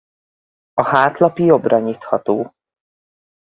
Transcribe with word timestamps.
A 0.73 0.81
hátlap 0.83 1.37
jobbra 1.39 1.79
nyitható. 1.79 2.53